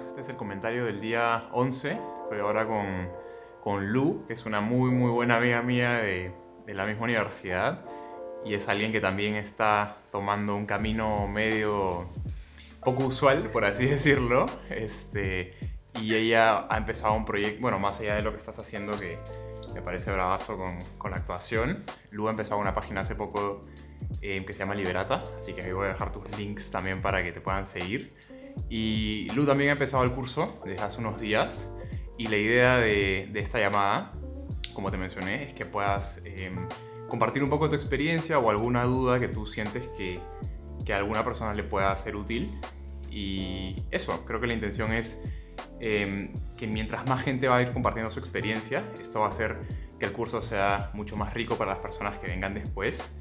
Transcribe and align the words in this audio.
este 0.00 0.22
es 0.22 0.28
el 0.28 0.36
comentario 0.36 0.84
del 0.84 1.00
día 1.00 1.48
11. 1.52 1.98
Estoy 2.16 2.40
ahora 2.40 2.66
con, 2.66 3.10
con 3.62 3.92
Lu, 3.92 4.24
que 4.26 4.32
es 4.32 4.46
una 4.46 4.60
muy, 4.60 4.90
muy 4.90 5.10
buena 5.10 5.36
amiga 5.36 5.62
mía 5.62 5.92
de, 5.94 6.32
de 6.66 6.74
la 6.74 6.86
misma 6.86 7.04
universidad 7.04 7.84
y 8.44 8.54
es 8.54 8.68
alguien 8.68 8.92
que 8.92 9.00
también 9.00 9.34
está 9.34 9.98
tomando 10.10 10.56
un 10.56 10.66
camino 10.66 11.28
medio 11.28 12.08
poco 12.82 13.04
usual, 13.04 13.50
por 13.50 13.64
así 13.64 13.86
decirlo. 13.88 14.46
Este, 14.70 15.54
y 16.00 16.14
ella 16.14 16.66
ha 16.68 16.76
empezado 16.78 17.14
un 17.14 17.24
proyecto, 17.24 17.60
bueno, 17.60 17.78
más 17.78 18.00
allá 18.00 18.14
de 18.14 18.22
lo 18.22 18.32
que 18.32 18.38
estás 18.38 18.58
haciendo, 18.58 18.98
que 18.98 19.18
me 19.74 19.82
parece 19.82 20.10
bravazo 20.10 20.56
con, 20.56 20.78
con 20.98 21.10
la 21.10 21.18
actuación. 21.18 21.84
Lu 22.10 22.28
ha 22.28 22.30
empezado 22.30 22.60
una 22.60 22.74
página 22.74 23.02
hace 23.02 23.14
poco 23.14 23.64
eh, 24.20 24.44
que 24.46 24.52
se 24.54 24.60
llama 24.60 24.74
Liberata, 24.74 25.24
así 25.38 25.52
que 25.52 25.62
ahí 25.62 25.72
voy 25.72 25.86
a 25.86 25.88
dejar 25.90 26.12
tus 26.12 26.28
links 26.36 26.70
también 26.70 27.02
para 27.02 27.22
que 27.22 27.32
te 27.32 27.40
puedan 27.40 27.66
seguir. 27.66 28.14
Y 28.68 29.28
Lu 29.34 29.44
también 29.44 29.70
ha 29.70 29.72
empezado 29.72 30.02
el 30.04 30.12
curso 30.12 30.60
desde 30.64 30.80
hace 30.82 31.00
unos 31.00 31.20
días 31.20 31.70
y 32.18 32.28
la 32.28 32.36
idea 32.36 32.78
de, 32.78 33.28
de 33.32 33.40
esta 33.40 33.58
llamada, 33.58 34.12
como 34.74 34.90
te 34.90 34.96
mencioné, 34.96 35.44
es 35.44 35.54
que 35.54 35.66
puedas 35.66 36.22
eh, 36.24 36.50
compartir 37.08 37.42
un 37.42 37.50
poco 37.50 37.68
tu 37.68 37.74
experiencia 37.74 38.38
o 38.38 38.50
alguna 38.50 38.84
duda 38.84 39.20
que 39.20 39.28
tú 39.28 39.46
sientes 39.46 39.88
que, 39.88 40.20
que 40.84 40.94
a 40.94 40.98
alguna 40.98 41.24
persona 41.24 41.52
le 41.54 41.62
pueda 41.62 41.94
ser 41.96 42.16
útil. 42.16 42.58
Y 43.10 43.76
eso, 43.90 44.24
creo 44.24 44.40
que 44.40 44.46
la 44.46 44.54
intención 44.54 44.92
es 44.92 45.20
eh, 45.80 46.32
que 46.56 46.66
mientras 46.66 47.06
más 47.06 47.22
gente 47.22 47.48
va 47.48 47.56
a 47.56 47.62
ir 47.62 47.72
compartiendo 47.72 48.10
su 48.10 48.20
experiencia, 48.20 48.84
esto 49.00 49.20
va 49.20 49.26
a 49.26 49.28
hacer 49.28 49.58
que 49.98 50.06
el 50.06 50.12
curso 50.12 50.40
sea 50.40 50.90
mucho 50.94 51.16
más 51.16 51.34
rico 51.34 51.56
para 51.58 51.72
las 51.72 51.80
personas 51.80 52.18
que 52.18 52.28
vengan 52.28 52.54
después. 52.54 53.14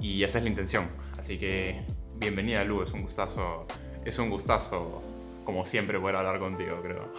Y 0.00 0.22
esa 0.22 0.38
es 0.38 0.44
la 0.44 0.50
intención. 0.50 0.88
Así 1.16 1.38
que 1.38 1.84
bienvenida, 2.16 2.64
Lu, 2.64 2.82
es 2.82 2.92
un 2.92 3.02
gustazo, 3.02 3.66
es 4.04 4.18
un 4.18 4.30
gustazo, 4.30 5.02
como 5.44 5.64
siempre, 5.66 5.98
poder 5.98 6.16
hablar 6.16 6.38
contigo, 6.38 6.80
creo. 6.82 7.12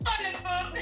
Hola, 0.00 0.72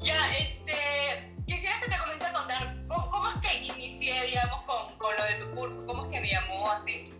Ya, 0.00 0.36
este, 0.38 1.34
quisiera 1.46 1.80
que 1.80 1.90
te 1.90 1.98
comience 1.98 2.24
a 2.24 2.32
contar 2.32 2.76
cómo, 2.88 3.10
cómo, 3.10 3.28
es 3.28 3.34
que 3.40 3.64
inicié, 3.64 4.26
digamos, 4.26 4.62
con, 4.62 4.98
con, 4.98 5.14
lo 5.16 5.24
de 5.24 5.34
tu 5.44 5.54
curso, 5.56 5.86
cómo 5.86 6.04
es 6.04 6.10
que 6.10 6.20
me 6.20 6.30
llamó 6.30 6.70
así. 6.70 7.10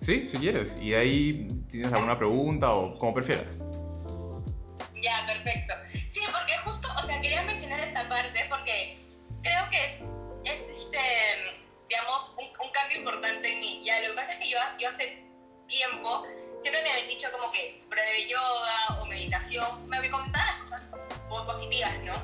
Sí, 0.00 0.28
si 0.28 0.38
quieres. 0.38 0.76
¿Y 0.80 0.90
de 0.90 0.96
ahí 0.96 1.48
tienes 1.68 1.92
alguna 1.92 2.16
pregunta 2.16 2.72
o 2.72 2.98
como 2.98 3.14
prefieras? 3.14 3.58
Yo, 14.78 14.88
hace 14.88 15.22
tiempo 15.68 16.26
siempre 16.60 16.82
me 16.82 16.90
habían 16.90 17.08
dicho 17.08 17.28
como 17.32 17.50
que 17.52 17.82
pruebe 17.88 18.28
yoga 18.28 19.00
o 19.00 19.06
meditación, 19.06 19.88
me 19.88 19.96
habían 19.96 20.12
comentado 20.12 20.44
las 20.46 20.60
cosas 20.62 20.82
positivas, 21.46 21.92
¿no? 22.04 22.22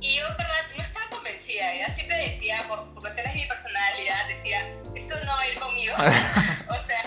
Y 0.00 0.16
yo, 0.16 0.26
en 0.26 0.36
verdad, 0.36 0.66
no 0.76 0.82
estaba 0.82 1.08
convencida, 1.10 1.74
¿ya? 1.74 1.88
Siempre 1.90 2.16
decía, 2.18 2.64
por, 2.66 2.92
por, 2.92 3.02
cuestiones 3.02 3.34
de 3.34 3.40
mi 3.40 3.46
personalidad, 3.46 4.26
decía, 4.26 4.66
esto 4.96 5.14
no 5.24 5.32
va 5.32 5.40
a 5.40 5.48
ir 5.48 5.58
conmigo. 5.60 5.94
o 6.68 6.80
sea, 6.84 7.04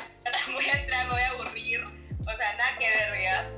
voy 0.53 0.65
a 0.65 0.79
entrar, 0.79 1.07
me 1.07 1.13
voy 1.13 1.21
a 1.21 1.29
aburrir. 1.31 1.83
O 1.83 2.37
sea, 2.37 2.55
nada 2.55 2.77
que 2.79 2.87
ver, 2.87 3.21
¿ya? 3.21 3.49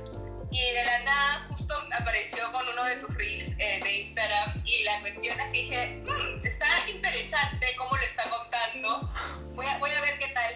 Y 0.50 0.72
de 0.72 0.84
la 0.84 0.98
nada, 1.00 1.46
justo 1.50 1.74
apareció 1.92 2.50
con 2.52 2.66
uno 2.68 2.84
de 2.84 2.96
tus 2.96 3.14
reels 3.14 3.54
eh, 3.58 3.80
de 3.82 3.98
Instagram. 4.00 4.60
Y 4.64 4.82
la 4.82 5.00
cuestión 5.00 5.38
es 5.38 5.46
que 5.46 5.52
dije, 5.52 6.02
mmm, 6.04 6.46
está 6.46 6.66
interesante 6.88 7.74
cómo 7.76 7.96
lo 7.96 8.02
está 8.02 8.24
contando. 8.24 9.00
Voy 9.54 9.66
a, 9.66 9.78
voy 9.78 9.90
a 9.90 10.00
ver 10.00 10.18
qué 10.18 10.28
tal. 10.28 10.54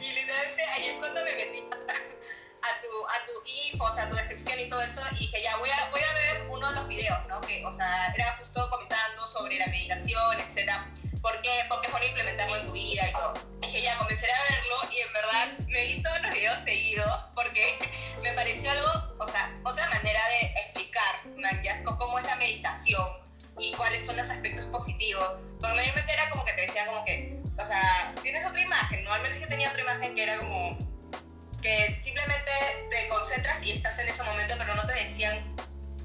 y 0.00 0.12
literalmente 0.12 0.62
ahí 0.62 0.86
es 0.86 0.98
cuando 0.98 1.24
me 1.24 1.34
metí 1.34 1.58
a 1.58 2.80
tu, 2.80 3.08
a 3.08 3.26
tu 3.26 3.32
info, 3.72 3.84
o 3.84 3.92
sea, 3.92 4.04
a 4.04 4.08
tu 4.08 4.14
descripción 4.14 4.60
y 4.60 4.68
todo 4.68 4.80
eso, 4.82 5.00
y 5.12 5.18
dije, 5.18 5.42
ya, 5.42 5.56
voy 5.56 5.70
a, 5.70 5.90
voy 5.90 6.00
a 6.00 6.14
ver 6.14 6.46
uno 6.48 6.68
de 6.68 6.74
los 6.76 6.88
videos, 6.88 7.18
¿no? 7.26 7.40
Que, 7.40 7.66
o 7.66 7.72
sea, 7.72 8.12
era 8.14 8.36
justo 8.38 8.70
comentando 8.70 9.26
sobre 9.26 9.58
la 9.58 9.66
meditación, 9.66 10.38
etcétera. 10.38 10.86
¿Por 11.20 11.42
qué? 11.42 11.64
Porque 11.68 11.88
es 11.88 11.92
bueno 11.92 12.06
implementarlo 12.06 12.56
en 12.58 12.66
tu 12.66 12.72
vida 12.72 13.08
y 13.08 13.12
todo. 13.12 13.34
Dije, 13.60 13.82
ya, 13.82 13.98
comenzaré 13.98 14.32
a 14.32 14.42
verlo 14.50 14.92
y 14.92 15.00
en 15.00 15.12
verdad 15.12 15.58
me 15.66 15.86
vi 15.86 16.02
todos 16.02 16.22
los 16.22 16.30
videos 16.32 16.60
seguidos 16.60 17.22
porque 17.34 17.76
me 18.22 18.32
pareció 18.34 18.70
algo, 18.70 19.16
o 19.18 19.26
sea, 19.26 19.52
otra 19.64 19.88
manera 19.90 20.20
de 20.28 20.46
explicar, 20.60 21.26
¿no? 21.26 21.98
cómo 21.98 22.20
es 22.20 22.24
la 22.24 22.36
meditación 22.36 23.11
y 23.62 23.72
cuáles 23.72 24.04
son 24.04 24.16
los 24.16 24.28
aspectos 24.28 24.64
positivos. 24.66 25.36
Porque 25.60 25.76
mayormente 25.76 26.12
era 26.12 26.28
como 26.30 26.44
que 26.44 26.52
te 26.52 26.62
decían 26.62 26.86
como 26.86 27.04
que, 27.04 27.40
o 27.58 27.64
sea, 27.64 28.14
tienes 28.22 28.44
otra 28.44 28.60
imagen, 28.60 29.04
¿no? 29.04 29.12
Al 29.12 29.22
menos 29.22 29.40
yo 29.40 29.48
tenía 29.48 29.70
otra 29.70 29.82
imagen 29.82 30.14
que 30.14 30.22
era 30.22 30.38
como 30.38 30.76
que 31.62 31.92
simplemente 31.92 32.50
te 32.90 33.08
concentras 33.08 33.62
y 33.62 33.70
estás 33.70 33.98
en 34.00 34.08
ese 34.08 34.22
momento, 34.24 34.54
pero 34.58 34.74
no 34.74 34.84
te 34.84 34.94
decían, 34.94 35.54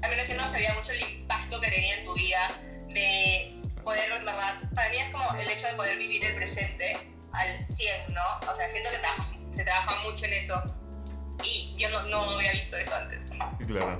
al 0.02 0.10
menos 0.10 0.26
que 0.26 0.34
no 0.34 0.46
sabía 0.46 0.72
mucho 0.74 0.92
el 0.92 1.00
impacto 1.00 1.60
que 1.60 1.68
tenía 1.68 1.96
en 1.96 2.04
tu 2.04 2.14
vida 2.14 2.48
de 2.88 3.60
poder, 3.82 4.12
en 4.12 4.24
verdad, 4.24 4.54
para 4.74 4.88
mí 4.90 4.98
es 4.98 5.10
como 5.10 5.34
el 5.34 5.50
hecho 5.50 5.66
de 5.66 5.74
poder 5.74 5.98
vivir 5.98 6.24
el 6.24 6.36
presente 6.36 6.96
al 7.32 7.66
100, 7.66 8.14
¿no? 8.14 8.50
O 8.50 8.54
sea, 8.54 8.68
siento 8.68 8.90
que 8.90 8.98
trabaja, 8.98 9.24
se 9.50 9.64
trabaja 9.64 10.02
mucho 10.04 10.26
en 10.26 10.34
eso 10.34 10.62
y 11.42 11.74
yo 11.76 11.88
no, 11.90 12.02
no 12.04 12.30
había 12.30 12.52
visto 12.52 12.76
eso 12.76 12.94
antes. 12.94 13.26
Claro. 13.66 13.98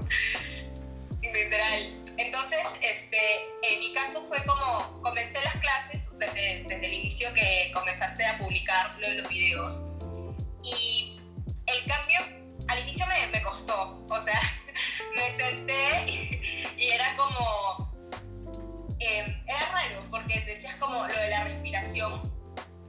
Literal. 1.32 2.04
Entonces, 2.16 2.76
este, 2.82 3.18
en 3.62 3.80
mi 3.80 3.92
caso 3.92 4.24
fue 4.26 4.42
como, 4.44 5.00
comencé 5.02 5.40
las 5.42 5.54
clases 5.56 6.08
desde, 6.18 6.64
desde 6.66 6.86
el 6.86 6.92
inicio 6.92 7.32
que 7.32 7.70
comenzaste 7.72 8.24
a 8.24 8.38
publicar 8.38 8.96
los 8.98 9.28
videos. 9.28 9.80
Y 10.62 11.20
el 11.66 11.84
cambio 11.86 12.18
al 12.68 12.78
inicio 12.80 13.06
me, 13.06 13.26
me 13.28 13.42
costó, 13.42 14.04
o 14.08 14.20
sea, 14.20 14.40
me 15.16 15.32
senté 15.32 16.10
y, 16.10 16.66
y 16.76 16.88
era 16.90 17.16
como, 17.16 17.92
eh, 19.00 19.42
era 19.46 19.72
raro 19.72 20.00
porque 20.10 20.40
decías 20.40 20.74
como 20.76 21.06
lo 21.06 21.14
de 21.14 21.30
la 21.30 21.44
respiración, 21.44 22.20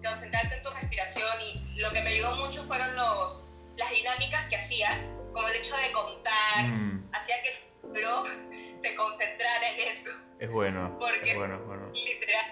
concentrarte 0.03 0.57
en 0.57 0.63
tu 0.63 0.69
respiración 0.71 1.41
y 1.41 1.79
lo 1.79 1.91
que 1.91 2.01
me 2.01 2.09
ayudó 2.11 2.35
mucho 2.35 2.63
fueron 2.65 2.95
los, 2.95 3.45
las 3.77 3.91
dinámicas 3.91 4.47
que 4.49 4.55
hacías, 4.55 5.05
como 5.33 5.47
el 5.47 5.55
hecho 5.55 5.75
de 5.77 5.91
contar, 5.91 6.63
mm. 6.65 7.09
hacía 7.13 7.41
que 7.43 7.68
cerebro 7.81 8.23
se 8.81 8.95
concentrara 8.95 9.69
en 9.75 9.87
eso. 9.89 10.09
Es 10.39 10.49
bueno. 10.49 10.95
Porque, 10.99 11.31
es 11.31 11.37
bueno, 11.37 11.55
es 11.55 11.65
bueno. 11.65 11.91
Literal. 11.93 12.45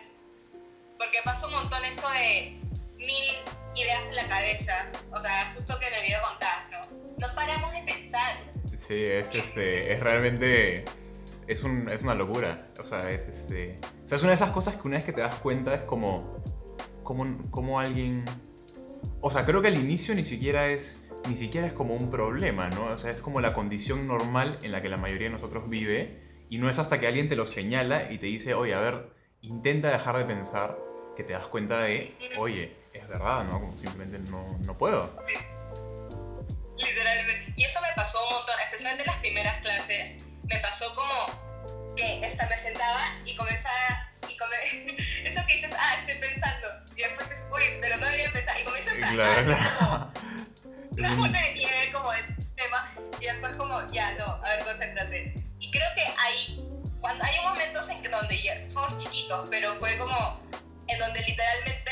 Porque 0.97 1.19
pasa 1.23 1.47
un 1.47 1.53
montón 1.53 1.83
eso 1.85 2.07
de 2.09 2.59
mil 2.97 3.33
ideas 3.75 4.05
en 4.07 4.16
la 4.16 4.27
cabeza. 4.27 4.91
O 5.11 5.19
sea, 5.19 5.53
justo 5.55 5.77
que 5.79 5.87
en 5.87 5.93
el 5.93 6.01
video 6.03 6.19
contás, 6.27 6.69
¿no? 6.71 7.27
No 7.27 7.35
paramos 7.35 7.71
de 7.73 7.81
pensar. 7.83 8.37
Sí, 8.75 9.03
es 9.03 9.33
este. 9.33 9.93
Es 9.93 9.99
realmente. 9.99 10.85
Es, 11.47 11.63
un, 11.63 11.87
es 11.89 12.01
una 12.01 12.16
locura. 12.16 12.67
O 12.79 12.85
sea, 12.85 13.09
es 13.11 13.27
este. 13.27 13.79
O 14.03 14.07
sea, 14.07 14.17
es 14.17 14.21
una 14.21 14.31
de 14.31 14.35
esas 14.35 14.51
cosas 14.51 14.75
que 14.75 14.87
una 14.87 14.97
vez 14.97 15.05
que 15.05 15.13
te 15.13 15.21
das 15.21 15.35
cuenta 15.35 15.73
es 15.73 15.81
como. 15.81 16.43
Como, 17.03 17.49
como 17.51 17.79
alguien. 17.79 18.25
O 19.21 19.31
sea, 19.31 19.45
creo 19.45 19.61
que 19.61 19.69
al 19.69 19.77
inicio 19.77 20.13
ni 20.13 20.25
siquiera 20.25 20.67
es 20.67 21.06
ni 21.27 21.35
siquiera 21.35 21.67
es 21.67 21.73
como 21.73 21.93
un 21.93 22.09
problema, 22.09 22.69
¿no? 22.69 22.85
O 22.85 22.97
sea, 22.97 23.11
es 23.11 23.21
como 23.21 23.41
la 23.41 23.53
condición 23.53 24.07
normal 24.07 24.59
en 24.61 24.71
la 24.71 24.81
que 24.81 24.89
la 24.89 24.97
mayoría 24.97 25.27
de 25.27 25.33
nosotros 25.33 25.69
vive 25.69 26.45
y 26.49 26.57
no 26.57 26.69
es 26.69 26.79
hasta 26.79 26.99
que 26.99 27.07
alguien 27.07 27.27
te 27.29 27.35
lo 27.35 27.45
señala 27.45 28.11
y 28.11 28.17
te 28.17 28.27
dice, 28.27 28.53
oye, 28.53 28.73
a 28.73 28.79
ver, 28.79 29.09
intenta 29.41 29.89
dejar 29.89 30.17
de 30.17 30.25
pensar 30.25 30.77
que 31.16 31.23
te 31.23 31.33
das 31.33 31.47
cuenta 31.47 31.81
de, 31.81 32.16
oye, 32.37 32.75
es 32.93 33.07
verdad, 33.07 33.43
¿no? 33.43 33.59
Como 33.59 33.77
simplemente 33.77 34.19
no, 34.19 34.57
no 34.66 34.77
puedo. 34.77 35.11
Literalmente. 36.77 37.53
Y 37.55 37.63
eso 37.63 37.81
me 37.81 37.93
pasó 37.95 38.23
un 38.27 38.35
montón, 38.35 38.55
especialmente 38.66 39.03
en 39.03 39.07
las 39.07 39.19
primeras 39.19 39.61
clases, 39.61 40.17
me 40.43 40.59
pasó 40.59 40.93
como 40.93 41.95
que 41.95 42.21
esta 42.25 42.47
me 42.47 42.57
sentaba 42.57 42.99
y 43.25 43.35
comenzaba 43.35 44.11
y 44.29 44.37
come... 44.37 44.97
eso 45.25 45.41
que 45.47 45.53
dices, 45.53 45.73
ah, 45.78 45.96
estoy 45.99 46.16
pensando, 46.16 46.67
y 46.96 47.02
después 47.02 47.31
es, 47.31 47.46
uy, 47.52 47.63
pero 47.81 47.97
no 47.97 48.05
debería 48.05 48.31
pensar, 48.31 48.61
y 48.61 48.63
comienzas 48.63 49.02
a... 49.02 49.11
Claro, 49.11 49.43
claro 49.46 50.11
una 51.05 51.16
bola 51.16 51.40
de 51.40 51.91
como 51.94 52.11
el 52.11 52.26
tema 52.55 52.91
y 53.20 53.26
después 53.26 53.55
como, 53.55 53.85
ya, 53.91 54.14
no, 54.14 54.26
a 54.26 54.49
ver, 54.49 54.66
concéntrate. 54.66 55.34
Y 55.59 55.70
creo 55.70 55.88
que 55.94 56.02
ahí, 56.17 56.67
cuando 56.99 57.23
hay 57.23 57.40
momentos 57.41 57.88
en 57.90 58.02
que 58.02 58.09
donde 58.09 58.41
ya, 58.41 58.67
somos 58.67 58.97
chiquitos, 58.97 59.47
pero 59.49 59.76
fue 59.76 59.96
como 59.97 60.41
en 60.88 60.97
donde 60.97 61.22
literalmente 61.22 61.91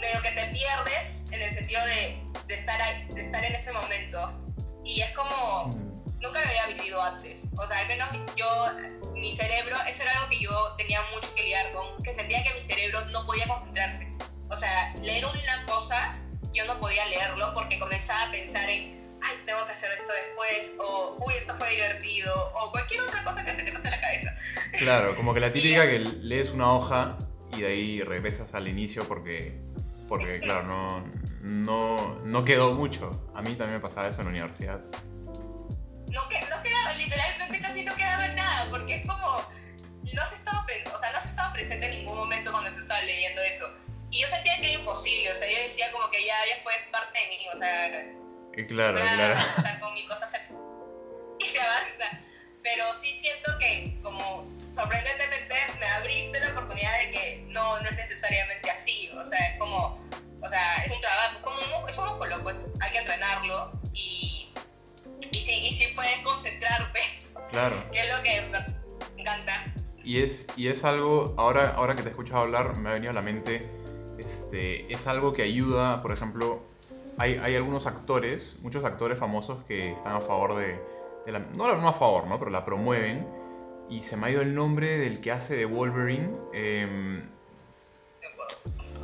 medio 0.00 0.20
que 0.22 0.30
te 0.32 0.46
pierdes 0.46 1.24
en 1.30 1.42
el 1.42 1.50
sentido 1.52 1.84
de, 1.86 2.20
de, 2.48 2.54
estar, 2.54 2.80
ahí, 2.80 3.06
de 3.14 3.22
estar 3.22 3.44
en 3.44 3.54
ese 3.54 3.72
momento. 3.72 4.32
Y 4.84 5.00
es 5.00 5.14
como, 5.14 5.70
nunca 6.20 6.40
lo 6.40 6.46
había 6.46 6.66
vivido 6.66 7.00
antes. 7.00 7.46
O 7.56 7.66
sea, 7.66 7.78
al 7.78 7.86
menos 7.86 8.08
yo, 8.36 8.66
mi 9.14 9.32
cerebro, 9.32 9.76
eso 9.86 10.02
era 10.02 10.12
algo 10.18 10.28
que 10.28 10.40
yo 10.40 10.74
tenía 10.76 11.00
mucho 11.14 11.32
que 11.36 11.42
lidiar 11.42 11.72
con, 11.72 12.02
que 12.02 12.12
sentía 12.12 12.42
que 12.42 12.52
mi 12.54 12.60
cerebro 12.60 13.04
no 13.06 13.24
podía 13.26 13.46
concentrarse. 13.46 14.08
O 14.50 14.56
sea, 14.56 14.92
leer 15.02 15.24
una 15.24 15.66
cosa 15.66 16.18
yo 16.54 16.64
no 16.66 16.78
podía 16.78 17.04
leerlo 17.06 17.52
porque 17.52 17.78
comenzaba 17.78 18.28
a 18.28 18.30
pensar 18.30 18.68
en, 18.70 19.18
ay, 19.20 19.36
tengo 19.44 19.66
que 19.66 19.72
hacer 19.72 19.90
esto 19.92 20.12
después, 20.12 20.72
o, 20.78 21.16
uy, 21.26 21.34
esto 21.34 21.54
fue 21.56 21.70
divertido, 21.70 22.52
o 22.54 22.70
cualquier 22.70 23.02
otra 23.02 23.24
cosa 23.24 23.44
que 23.44 23.54
se 23.54 23.62
te 23.64 23.72
pase 23.72 23.88
a 23.88 23.90
la 23.90 24.00
cabeza. 24.00 24.36
Claro, 24.78 25.16
como 25.16 25.34
que 25.34 25.40
la 25.40 25.52
típica 25.52 25.86
que 25.86 25.98
lees 25.98 26.50
una 26.50 26.72
hoja 26.72 27.18
y 27.52 27.62
de 27.62 27.66
ahí 27.66 28.02
regresas 28.02 28.54
al 28.54 28.68
inicio 28.68 29.06
porque, 29.06 29.60
porque 30.08 30.40
claro, 30.42 30.62
no, 30.62 31.04
no, 31.42 32.14
no 32.24 32.44
quedó 32.44 32.72
mucho. 32.72 33.10
A 33.34 33.42
mí 33.42 33.56
también 33.56 33.74
me 33.74 33.80
pasaba 33.80 34.08
eso 34.08 34.20
en 34.20 34.26
la 34.26 34.30
universidad. 34.30 34.80
No, 36.12 36.28
que, 36.28 36.40
no 36.42 36.62
quedaba, 36.62 36.94
literalmente 36.94 37.58
casi 37.58 37.84
no 37.84 37.96
quedaba 37.96 38.28
nada, 38.28 38.70
porque 38.70 38.96
es 38.96 39.06
como, 39.06 39.38
no 40.14 40.26
se 40.26 40.36
estaba, 40.36 40.64
o 40.94 40.98
sea, 40.98 41.12
no 41.12 41.20
se 41.20 41.28
estaba 41.28 41.52
presente 41.52 41.86
en 41.86 41.98
ningún 41.98 42.16
momento 42.16 42.52
cuando 42.52 42.70
se 42.70 42.78
estaba 42.78 43.02
leyendo 43.02 43.42
eso. 43.42 43.68
Y 44.14 44.20
yo 44.20 44.28
sentía 44.28 44.60
que 44.60 44.66
era 44.70 44.78
imposible, 44.78 45.28
o 45.28 45.34
sea, 45.34 45.50
yo 45.50 45.58
decía 45.58 45.90
como 45.90 46.08
que 46.08 46.24
ya, 46.24 46.36
ya 46.48 46.62
fue 46.62 46.72
parte 46.92 47.18
de 47.18 47.26
mí, 47.30 47.48
o 47.52 47.56
sea... 47.56 47.90
Claro, 48.68 48.96
claro. 48.96 49.40
O 49.58 49.60
sea, 49.60 49.80
con 49.80 49.92
mi 49.92 50.06
cosa 50.06 50.28
se, 50.28 50.38
y 51.40 51.48
se 51.48 51.60
avanza. 51.60 52.20
Pero 52.62 52.94
sí 52.94 53.12
siento 53.14 53.50
que 53.58 53.98
como 54.02 54.48
sorprendentemente 54.70 55.56
me 55.80 55.86
abriste 55.86 56.38
la 56.38 56.52
oportunidad 56.52 56.96
de 57.00 57.10
que 57.10 57.44
no, 57.48 57.80
no 57.80 57.90
es 57.90 57.96
necesariamente 57.96 58.70
así, 58.70 59.10
o 59.18 59.24
sea, 59.24 59.48
es 59.48 59.58
como, 59.58 59.98
o 60.40 60.48
sea, 60.48 60.76
es 60.84 60.92
un 60.92 61.00
trabajo, 61.00 61.40
como 61.42 61.88
es 61.88 61.98
un 61.98 62.06
músculo, 62.06 62.40
pues 62.44 62.68
hay 62.80 62.92
que 62.92 62.98
entrenarlo 62.98 63.72
y, 63.92 64.48
y 65.32 65.40
sí, 65.40 65.66
y 65.66 65.72
sí 65.72 65.88
puedes 65.96 66.20
concentrarte. 66.20 67.00
Claro. 67.50 67.84
Que 67.92 68.02
es 68.02 68.08
lo 68.08 68.22
que 68.22 68.40
me 69.16 69.22
encanta. 69.22 69.74
Y 70.04 70.22
es, 70.22 70.46
y 70.56 70.68
es 70.68 70.84
algo, 70.84 71.34
ahora, 71.36 71.72
ahora 71.74 71.96
que 71.96 72.02
te 72.02 72.08
he 72.08 72.10
escuchado 72.12 72.42
hablar, 72.42 72.76
me 72.76 72.90
ha 72.90 72.92
venido 72.92 73.10
a 73.10 73.14
la 73.14 73.22
mente, 73.22 73.68
este, 74.54 74.92
es 74.92 75.06
algo 75.08 75.32
que 75.32 75.42
ayuda, 75.42 76.00
por 76.00 76.12
ejemplo, 76.12 76.62
hay, 77.18 77.36
algunos 77.56 77.86
actores, 77.86 78.56
muchos 78.62 78.84
actores 78.84 79.18
famosos 79.18 79.64
que 79.64 79.92
están 79.92 80.14
a 80.14 80.20
favor 80.20 80.56
de, 80.56 80.80
de 81.26 81.32
la, 81.32 81.40
no, 81.40 81.88
a 81.88 81.92
favor, 81.92 82.28
¿no? 82.28 82.38
Pero 82.38 82.50
la 82.52 82.64
promueven 82.64 83.26
y 83.90 84.00
se 84.00 84.16
me 84.16 84.26
ha 84.26 84.30
ido 84.30 84.42
el 84.42 84.54
nombre 84.54 84.96
del 84.98 85.20
que 85.20 85.32
hace 85.32 85.56
de 85.56 85.64
Wolverine. 85.64 86.30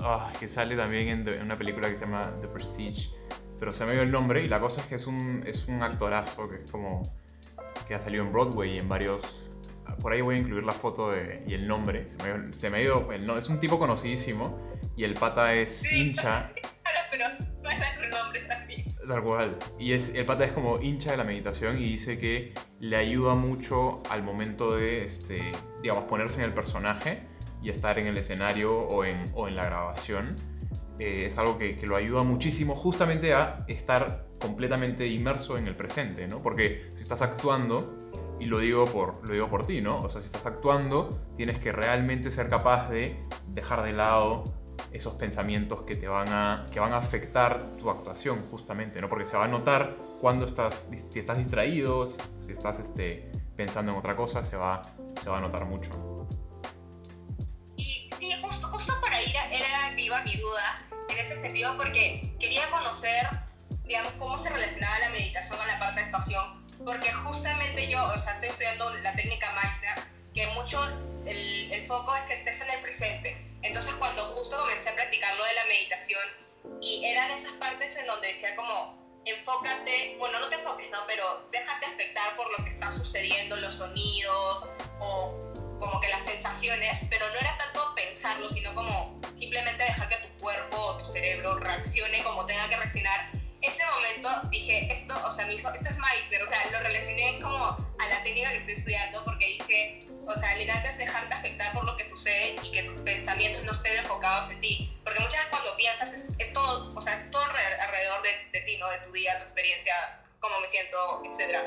Oh, 0.03 0.29
que 0.39 0.49
sale 0.49 0.77
también 0.77 1.09
en, 1.09 1.29
en, 1.29 1.43
una 1.43 1.57
película 1.57 1.89
que 1.89 1.97
se 1.97 2.05
llama 2.05 2.33
The 2.41 2.49
Prestige. 2.49 3.11
Pero 3.59 3.73
se 3.73 3.85
me 3.85 3.93
ha 3.93 3.95
ido 3.95 4.03
el 4.05 4.11
nombre 4.11 4.43
y 4.45 4.49
la 4.49 4.61
cosa 4.61 4.81
es 4.81 4.87
que 4.87 4.95
es 4.95 5.07
un, 5.07 5.43
es 5.47 5.67
un 5.67 5.83
actorazo 5.83 6.49
que 6.49 6.57
es 6.65 6.71
como. 6.71 7.03
que 7.87 7.95
ha 7.95 8.01
salido 8.01 8.25
en 8.25 8.33
Broadway 8.33 8.75
y 8.75 8.79
en 8.79 8.89
varios. 8.89 9.53
Por 10.01 10.13
ahí 10.13 10.21
voy 10.21 10.37
a 10.37 10.39
incluir 10.39 10.65
la 10.65 10.73
foto 10.73 11.11
de, 11.11 11.43
y 11.47 11.55
el 11.55 11.67
nombre. 11.67 12.07
Se 12.07 12.71
me, 12.71 12.79
ha 12.79 12.83
ido. 12.83 13.13
El, 13.13 13.29
es 13.31 13.49
un 13.49 13.59
tipo 13.59 13.79
conocidísimo 13.79 14.70
y 15.01 15.05
el 15.05 15.15
pata 15.15 15.55
es 15.55 15.81
Sí, 15.81 16.09
hincha. 16.09 16.51
sí, 16.55 16.61
claro, 16.61 16.99
pero 17.09 18.47
también. 18.47 18.85
Tal 19.09 19.23
cual. 19.23 19.59
Y 19.79 19.93
es, 19.93 20.15
el 20.15 20.27
pata 20.27 20.45
es 20.45 20.53
como 20.53 20.79
hincha 20.79 21.13
de 21.13 21.17
la 21.17 21.25
meditación 21.25 21.79
y 21.79 21.85
dice 21.85 22.19
que 22.19 22.53
le 22.81 22.97
ayuda 22.97 23.35
mucho 23.35 24.03
al 24.11 24.23
momento 24.23 24.77
de, 24.77 25.05
este, 25.05 25.53
digamos, 25.81 26.05
ponerse 26.05 26.41
en 26.41 26.45
el 26.45 26.53
personaje 26.53 27.23
y 27.63 27.71
estar 27.71 27.99
en 27.99 28.09
el 28.09 28.19
escenario 28.19 28.79
o 28.79 29.07
en, 29.07 29.33
o 29.35 29.49
en 29.49 29.57
la 29.57 29.65
grabación. 29.65 30.37
Eh, 30.99 31.25
es 31.25 31.39
algo 31.39 31.57
que, 31.57 31.79
que, 31.79 31.87
lo 31.87 31.97
ayuda 31.97 32.23
muchísimo 32.23 32.75
justamente 32.75 33.33
a 33.33 33.65
estar 33.69 34.27
completamente 34.39 35.07
inmerso 35.07 35.57
en 35.57 35.67
el 35.67 35.77
presente, 35.77 36.29
¿no? 36.29 36.43
Porque 36.43 36.91
si 36.93 37.01
estás 37.01 37.23
actuando, 37.23 38.11
y 38.39 38.45
lo 38.45 38.59
digo, 38.59 38.85
por, 38.85 39.27
lo 39.27 39.33
digo 39.33 39.49
por 39.49 39.67
ti, 39.67 39.81
¿no? 39.81 40.03
O 40.03 40.11
sea, 40.11 40.21
si 40.21 40.27
estás 40.27 40.45
actuando, 40.45 41.23
tienes 41.37 41.59
que 41.59 41.73
realmente 41.73 42.31
ser 42.31 42.51
capaz 42.51 42.91
de 42.91 43.17
dejar 43.49 43.83
de 43.83 43.95
lado 43.95 44.60
esos 44.93 45.15
pensamientos 45.15 45.83
que 45.83 45.97
te 45.97 46.09
van 46.09 46.29
a, 46.29 46.67
que 46.73 46.81
van 46.81 46.93
a 46.93 46.99
afectar 46.99 47.77
tu 47.79 47.91
actuación 47.91 48.47
justamente, 48.51 49.01
¿no? 49.01 49.09
Porque 49.09 49.25
se 49.25 49.37
va 49.37 49.45
a 49.45 49.49
notar 49.49 49.97
cuando 50.21 50.47
estás, 50.47 50.89
si 51.11 51.19
estás 51.19 51.39
distraído, 51.39 52.07
si 52.07 52.53
estás 52.53 52.81
este, 52.81 53.31
pensando 53.57 53.93
en 53.93 53.99
otra 53.99 54.17
cosa, 54.17 54.43
se 54.43 54.57
va, 54.57 54.83
se 55.23 55.31
va 55.31 55.39
a 55.39 55.41
notar 55.41 55.65
mucho. 55.65 55.91
Y 57.77 58.11
sí, 58.19 58.33
justo, 58.43 58.69
justo 58.69 58.95
por 59.01 59.13
ahí 59.13 59.31
era, 59.31 59.51
era 59.51 59.95
que 59.97 60.03
iba 60.03 60.23
mi 60.23 60.37
duda 60.37 60.83
en 61.09 61.19
ese 61.19 61.37
sentido 61.37 61.77
porque 61.77 62.35
quería 62.39 62.71
conocer, 62.71 63.29
digamos, 63.85 64.13
cómo 64.13 64.39
se 64.39 64.49
relacionaba 64.49 64.99
la 65.01 65.11
meditación 65.11 65.59
con 65.59 65.67
la 65.67 65.79
parte 65.79 66.01
de 66.01 66.07
actuación, 66.07 66.67
porque 66.85 67.13
justamente 67.13 67.89
yo, 67.89 68.07
o 68.07 68.19
sea, 68.19 68.35
estoy 68.35 68.49
estudiando 68.49 68.95
la 69.03 69.15
técnica 69.15 69.53
Meissner, 69.53 70.05
que 70.35 70.47
mucho 70.49 70.83
el, 71.27 71.73
el 71.73 71.83
foco 71.83 72.15
es 72.17 72.23
que 72.25 72.35
estés 72.35 72.61
en 72.61 72.71
el 72.71 72.81
presente. 72.81 73.50
Entonces 73.63 73.95
cuando 73.95 74.25
justo 74.25 74.57
comencé 74.59 74.89
a 74.89 74.95
practicar 74.95 75.37
lo 75.37 75.45
de 75.45 75.55
la 75.55 75.65
meditación 75.67 76.23
y 76.81 77.05
eran 77.05 77.31
esas 77.31 77.53
partes 77.53 77.97
en 77.97 78.07
donde 78.07 78.29
decía 78.29 78.55
como 78.57 78.99
enfócate, 79.25 80.17
bueno 80.19 80.41
no 80.41 80.49
te 80.49 80.57
enfoques, 80.57 80.91
¿no? 80.91 80.99
Pero 81.07 81.47
déjate 81.53 81.87
afectar 81.87 82.37
por 82.37 82.51
lo 82.51 82.65
que 82.65 82.71
está 82.71 82.91
sucediendo, 82.91 83.57
los 83.57 83.75
sonidos 83.75 84.65
o 84.99 85.35
como 85.79 86.01
que 86.01 86.09
las 86.09 86.23
sensaciones, 86.25 87.05
pero 87.09 87.29
no 87.31 87.37
era 87.37 87.57
tanto 87.59 87.95
pensarlo, 87.95 88.49
sino 88.49 88.75
como 88.75 89.21
simplemente 89.35 89.83
dejar 89.83 90.09
que 90.09 90.17
tu 90.17 90.39
cuerpo 90.39 90.77
o 90.77 90.99
tu 90.99 91.05
cerebro 91.07 91.59
reaccione 91.59 92.23
como 92.23 92.47
tenga 92.47 92.69
que 92.69 92.77
reaccionar. 92.77 93.40
Ese 93.63 93.85
momento 93.87 94.29
dije, 94.51 94.91
esto, 94.91 95.15
o 95.27 95.31
sea, 95.31 95.47
me 95.47 95.55
hizo, 95.55 95.71
esto 95.73 95.91
es 95.91 95.99
Meissner, 95.99 96.43
o 96.43 96.47
sea, 96.47 96.71
lo 96.71 96.81
relacioné 96.81 97.39
como 97.41 97.67
a 97.67 98.09
la 98.09 98.23
técnica 98.23 98.51
que 98.51 98.57
estoy 98.57 98.75
estudiando 98.75 99.23
porque 99.25 99.47
dije, 99.47 100.07
o 100.27 100.35
sea, 100.35 100.55
literalmente 100.55 100.89
es 100.89 100.99
dejarte 100.99 101.35
afectar 101.35 101.73
por 101.73 101.85
lo 101.85 101.97
que 101.97 102.09
sucede 102.09 102.57
y 102.63 102.73
que 102.73 102.85
tus 102.85 103.01
pensamientos 103.03 103.63
no 103.65 103.73
estén 103.73 103.99
enfocados 103.99 104.49
en 104.51 104.61
ti. 104.61 104.99
Porque 105.05 105.21
muchas 105.21 105.41
veces 105.41 105.51
cuando 105.51 105.77
piensas, 105.77 106.13
es, 106.13 106.23
es 106.39 106.53
todo, 106.55 106.95
o 106.95 107.01
sea, 107.03 107.15
es 107.15 107.31
todo 107.31 107.43
alrededor 107.43 108.23
de, 108.23 108.49
de, 108.53 108.61
ti, 108.63 108.79
¿no? 108.79 108.89
De 108.89 108.99
tu 109.01 109.13
día, 109.13 109.39
tu 109.39 109.45
experiencia, 109.45 110.23
cómo 110.39 110.59
me 110.61 110.67
siento, 110.69 111.23
etc. 111.25 111.59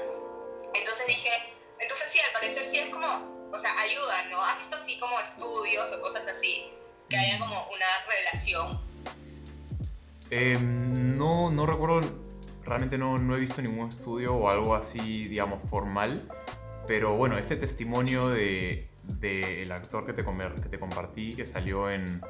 Entonces 0.74 1.06
dije, 1.06 1.30
entonces 1.80 2.12
sí, 2.12 2.20
al 2.20 2.32
parecer 2.32 2.66
sí 2.66 2.80
es 2.80 2.90
como, 2.90 3.50
o 3.52 3.58
sea, 3.58 3.78
ayuda, 3.80 4.24
¿no? 4.32 4.44
¿Has 4.44 4.58
visto 4.58 4.78
así 4.78 4.98
como 4.98 5.20
estudios 5.20 5.92
o 5.92 6.02
cosas 6.02 6.28
así 6.28 6.72
que 7.10 7.18
haya 7.18 7.38
como 7.38 7.68
una 7.70 8.06
relación? 8.08 8.82
Eh, 10.32 10.58
no, 11.18 11.52
no 11.52 11.66
recuerdo, 11.66 12.02
realmente 12.64 12.98
no, 12.98 13.18
no 13.18 13.36
he 13.36 13.40
visto 13.40 13.62
ningún 13.62 13.90
estudio 13.90 14.36
o 14.36 14.50
algo 14.50 14.76
así, 14.76 15.28
digamos, 15.28 15.60
formal. 15.70 16.30
Pero 16.88 17.16
bueno, 17.16 17.38
este 17.38 17.56
testimonio 17.56 18.30
del 18.30 18.88
de, 19.04 19.66
de 19.66 19.74
actor 19.74 20.06
que 20.06 20.14
te, 20.14 20.24
que 20.24 20.70
te 20.70 20.80
compartí, 20.80 21.34
que 21.34 21.46
salió 21.46 21.90
en 21.90 22.22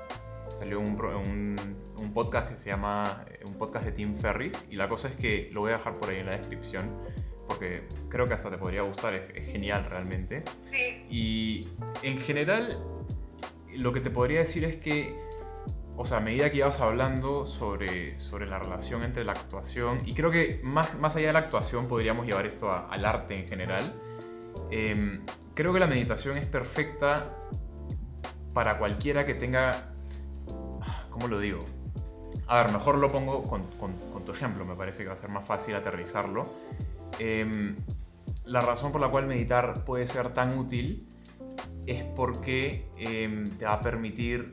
salió 0.50 0.80
un, 0.80 1.02
un, 1.02 1.78
un, 1.98 2.14
podcast 2.14 2.52
que 2.52 2.58
se 2.60 2.70
llama 2.70 3.26
un 3.44 3.56
podcast 3.56 3.86
de 3.86 3.92
Tim 3.92 4.16
Ferris 4.16 4.56
y 4.70 4.76
la 4.76 4.88
cosa 4.88 5.08
es 5.08 5.16
que 5.16 5.50
lo 5.52 5.62
voy 5.62 5.72
a 5.72 5.78
dejar 5.78 5.98
por 5.98 6.12
ahí 6.12 6.18
en 6.18 6.28
la 6.28 6.38
descripción 6.38 6.92
porque 7.48 7.88
creo 8.10 8.28
que 8.28 8.34
hasta 8.34 8.52
te 8.52 8.58
podría 8.58 8.84
gustar, 8.84 9.14
es, 9.16 9.36
es 9.36 9.52
genial 9.52 9.86
realmente. 9.86 10.44
Sí. 10.70 11.06
Y 11.10 11.68
en 12.04 12.20
general 12.20 12.78
lo 13.76 13.94
que 13.94 14.00
te 14.00 14.10
podría 14.10 14.40
decir 14.40 14.64
es 14.64 14.76
que, 14.76 15.16
o 15.96 16.06
sea, 16.06 16.18
a 16.18 16.22
medida 16.22 16.50
que 16.50 16.58
ibas 16.58 16.80
hablando 16.80 17.46
sobre, 17.46 18.20
sobre 18.20 18.48
la 18.48 18.60
relación 18.60 19.04
entre 19.04 19.24
la 19.24 19.34
actuación, 19.34 20.02
y 20.06 20.14
creo 20.14 20.32
que 20.32 20.60
más, 20.64 20.98
más 21.00 21.16
allá 21.16 21.28
de 21.28 21.34
la 21.34 21.40
actuación 21.40 21.88
podríamos 21.88 22.26
llevar 22.26 22.46
esto 22.46 22.72
al 22.72 23.06
arte 23.06 23.40
en 23.40 23.48
general, 23.48 23.94
eh, 24.72 25.22
creo 25.54 25.74
que 25.74 25.80
la 25.80 25.88
meditación 25.88 26.38
es 26.38 26.46
perfecta 26.48 27.38
para 28.54 28.78
cualquiera 28.78 29.26
que 29.26 29.34
tenga... 29.34 29.94
¿Cómo 31.10 31.28
lo 31.28 31.40
digo? 31.40 31.64
A 32.48 32.64
ver, 32.64 32.72
mejor 32.72 32.98
lo 32.98 33.12
pongo 33.12 33.44
con, 33.44 33.68
con, 33.80 34.26
tu 34.26 34.32
ejemplo, 34.32 34.66
me 34.66 34.76
parece 34.76 35.04
que 35.04 35.10
va 35.10 35.14
a 35.14 35.18
ser 35.18 35.30
más 35.30 35.46
fácil 35.46 35.76
aterrizarlo. 35.76 36.48
Eh, 37.20 37.76
la 38.46 38.62
razón 38.62 38.92
por 38.92 39.02
la 39.02 39.10
cual 39.10 39.28
meditar 39.28 39.84
puede 39.86 40.08
ser 40.08 40.34
tan 40.34 40.58
útil 40.58 41.08
es 41.86 42.04
porque 42.04 42.90
eh, 42.98 43.46
te 43.58 43.66
va 43.66 43.74
a 43.74 43.82
permitir, 43.82 44.52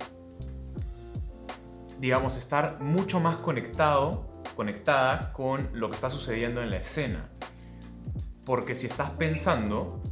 digamos, 2.00 2.38
estar 2.38 2.80
mucho 2.80 3.20
más 3.20 3.36
conectado, 3.36 4.26
conectada 4.56 5.32
con 5.32 5.68
lo 5.74 5.88
que 5.90 5.94
está 5.94 6.08
sucediendo 6.08 6.62
en 6.62 6.70
la 6.70 6.78
escena. 6.78 7.28
Porque 8.44 8.74
si 8.74 8.86
estás 8.86 9.10
pensando, 9.10 10.02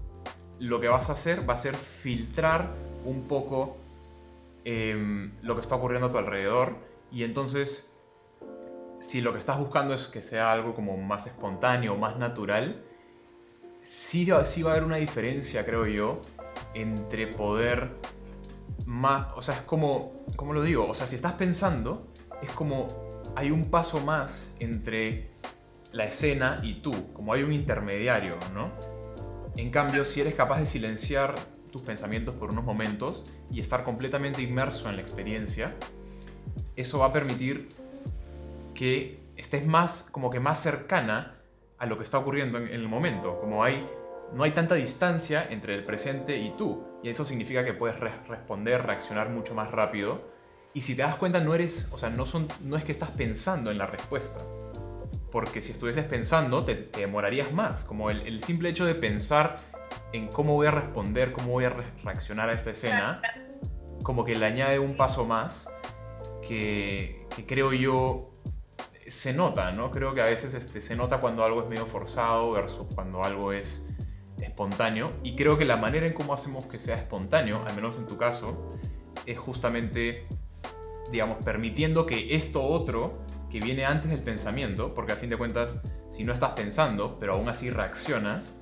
lo 0.58 0.80
que 0.80 0.88
vas 0.88 1.08
a 1.08 1.14
hacer 1.14 1.48
va 1.48 1.54
a 1.54 1.56
ser 1.56 1.76
filtrar 1.76 2.68
un 3.04 3.22
poco 3.22 3.78
eh, 4.64 5.30
lo 5.40 5.54
que 5.54 5.62
está 5.62 5.76
ocurriendo 5.76 6.08
a 6.08 6.10
tu 6.10 6.18
alrededor 6.18 6.76
y 7.10 7.24
entonces 7.24 7.90
si 9.00 9.20
lo 9.20 9.32
que 9.32 9.38
estás 9.38 9.58
buscando 9.58 9.94
es 9.94 10.08
que 10.08 10.20
sea 10.20 10.52
algo 10.52 10.74
como 10.74 10.96
más 10.96 11.26
espontáneo, 11.26 11.96
más 11.96 12.18
natural, 12.18 12.82
sí, 13.80 14.28
sí 14.44 14.62
va 14.62 14.70
a 14.70 14.72
haber 14.74 14.84
una 14.84 14.96
diferencia, 14.96 15.64
creo 15.64 15.86
yo, 15.86 16.20
entre 16.74 17.28
poder 17.28 17.92
o 18.86 19.42
sea, 19.42 19.56
es 19.56 19.60
como, 19.62 20.24
¿cómo 20.36 20.52
lo 20.52 20.62
digo? 20.62 20.88
O 20.88 20.94
sea, 20.94 21.06
si 21.06 21.16
estás 21.16 21.34
pensando, 21.34 22.08
es 22.42 22.50
como 22.50 22.88
hay 23.36 23.50
un 23.50 23.66
paso 23.66 24.00
más 24.00 24.50
entre 24.58 25.30
la 25.92 26.04
escena 26.04 26.60
y 26.62 26.80
tú, 26.80 27.12
como 27.12 27.32
hay 27.32 27.42
un 27.42 27.52
intermediario, 27.52 28.36
¿no? 28.52 28.70
En 29.56 29.70
cambio, 29.70 30.04
si 30.04 30.20
eres 30.20 30.34
capaz 30.34 30.60
de 30.60 30.66
silenciar 30.66 31.34
tus 31.70 31.82
pensamientos 31.82 32.34
por 32.34 32.50
unos 32.50 32.64
momentos 32.64 33.24
y 33.50 33.60
estar 33.60 33.84
completamente 33.84 34.42
inmerso 34.42 34.88
en 34.88 34.96
la 34.96 35.02
experiencia, 35.02 35.74
eso 36.76 36.98
va 37.00 37.06
a 37.06 37.12
permitir 37.12 37.68
que 38.74 39.20
estés 39.36 39.66
más, 39.66 40.08
como 40.10 40.30
que 40.30 40.40
más 40.40 40.62
cercana 40.62 41.36
a 41.78 41.86
lo 41.86 41.96
que 41.98 42.04
está 42.04 42.18
ocurriendo 42.18 42.58
en, 42.58 42.68
en 42.68 42.74
el 42.74 42.88
momento. 42.88 43.38
Como 43.40 43.64
hay, 43.64 43.86
no 44.34 44.44
hay 44.44 44.50
tanta 44.52 44.74
distancia 44.74 45.46
entre 45.48 45.74
el 45.74 45.84
presente 45.84 46.36
y 46.36 46.50
tú. 46.56 46.84
Y 47.02 47.08
eso 47.08 47.24
significa 47.24 47.64
que 47.64 47.72
puedes 47.72 47.98
responder, 48.00 48.84
reaccionar 48.84 49.30
mucho 49.30 49.54
más 49.54 49.70
rápido. 49.70 50.22
Y 50.74 50.82
si 50.82 50.94
te 50.94 51.02
das 51.02 51.16
cuenta, 51.16 51.40
no 51.40 51.54
eres, 51.54 51.88
o 51.92 51.98
sea, 51.98 52.10
no, 52.10 52.26
son, 52.26 52.48
no 52.60 52.76
es 52.76 52.84
que 52.84 52.92
estás 52.92 53.10
pensando 53.10 53.70
en 53.70 53.78
la 53.78 53.86
respuesta. 53.86 54.40
Porque 55.30 55.60
si 55.60 55.72
estuvieses 55.72 56.04
pensando, 56.04 56.64
te, 56.64 56.74
demorarías 56.96 57.52
más. 57.52 57.84
Como 57.84 58.10
el, 58.10 58.42
simple 58.42 58.68
hecho 58.68 58.84
de 58.84 58.94
pensar 58.94 59.58
en 60.12 60.28
cómo 60.28 60.54
voy 60.54 60.66
a 60.66 60.70
responder, 60.70 61.32
cómo 61.32 61.52
voy 61.52 61.64
a 61.64 61.70
reaccionar 62.04 62.48
a 62.48 62.52
esta 62.52 62.70
escena, 62.70 63.22
como 64.02 64.24
que 64.24 64.34
le 64.36 64.46
añade 64.46 64.78
un 64.78 64.96
paso 64.96 65.24
más 65.24 65.70
que, 66.46 67.26
que 67.34 67.46
creo 67.46 67.72
yo 67.72 68.30
se 69.06 69.32
nota, 69.32 69.72
¿no? 69.72 69.90
Creo 69.90 70.14
que 70.14 70.20
a 70.20 70.26
veces 70.26 70.54
este, 70.54 70.80
se 70.80 70.94
nota 70.94 71.18
cuando 71.20 71.44
algo 71.44 71.62
es 71.62 71.68
medio 71.68 71.86
forzado 71.86 72.52
versus 72.52 72.86
cuando 72.94 73.24
algo 73.24 73.52
es 73.52 73.87
espontáneo. 74.40 75.12
Y 75.22 75.36
creo 75.36 75.58
que 75.58 75.64
la 75.64 75.76
manera 75.76 76.06
en 76.06 76.12
cómo 76.12 76.34
hacemos 76.34 76.66
que 76.66 76.78
sea 76.78 76.96
espontáneo, 76.96 77.62
al 77.66 77.74
menos 77.74 77.96
en 77.96 78.06
tu 78.06 78.16
caso, 78.16 78.74
es 79.26 79.38
justamente, 79.38 80.26
digamos, 81.10 81.38
permitiendo 81.44 82.06
que 82.06 82.34
esto 82.34 82.62
otro 82.62 83.18
que 83.50 83.60
viene 83.60 83.84
antes 83.84 84.10
del 84.10 84.22
pensamiento, 84.22 84.94
porque 84.94 85.12
a 85.12 85.16
fin 85.16 85.30
de 85.30 85.36
cuentas, 85.36 85.80
si 86.10 86.24
no 86.24 86.32
estás 86.32 86.50
pensando, 86.50 87.18
pero 87.18 87.34
aún 87.34 87.48
así 87.48 87.70
reaccionas, 87.70 88.54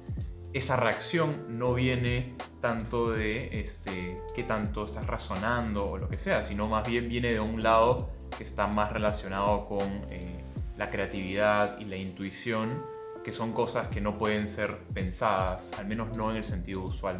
esa 0.52 0.76
reacción 0.76 1.58
no 1.58 1.74
viene 1.74 2.34
tanto 2.60 3.10
de 3.10 3.60
este, 3.60 4.22
qué 4.34 4.42
tanto 4.42 4.84
estás 4.84 5.06
razonando 5.06 5.90
o 5.90 5.98
lo 5.98 6.08
que 6.08 6.16
sea, 6.16 6.42
sino 6.42 6.66
más 6.66 6.88
bien 6.88 7.08
viene 7.08 7.32
de 7.32 7.40
un 7.40 7.62
lado 7.62 8.10
que 8.36 8.42
está 8.42 8.66
más 8.66 8.92
relacionado 8.92 9.66
con 9.66 10.06
eh, 10.10 10.44
la 10.78 10.90
creatividad 10.90 11.78
y 11.78 11.84
la 11.84 11.96
intuición, 11.96 12.82
que 13.26 13.32
son 13.32 13.52
cosas 13.52 13.88
que 13.88 14.00
no 14.00 14.16
pueden 14.16 14.46
ser 14.46 14.78
pensadas, 14.94 15.72
al 15.72 15.86
menos 15.86 16.16
no 16.16 16.30
en 16.30 16.36
el 16.36 16.44
sentido 16.44 16.82
usual 16.82 17.18